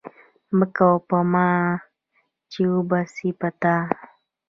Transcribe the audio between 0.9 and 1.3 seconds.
په